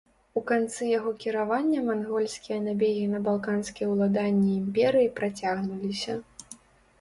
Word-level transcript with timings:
У 0.39 0.41
канцы 0.51 0.85
яго 0.91 1.11
кіравання 1.23 1.83
мангольскія 1.89 2.57
набегі 2.69 3.03
на 3.11 3.19
балканскія 3.27 3.91
ўладанні 3.93 4.49
імперыі 4.63 5.13
працягнуліся. 5.21 6.17